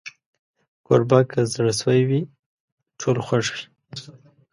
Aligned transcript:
کوربه 0.85 1.19
که 1.31 1.39
زړه 1.53 1.73
سوي 1.81 2.01
وي، 2.09 2.21
ټول 2.99 3.17
خوښ 3.25 3.45
وي. 3.53 3.65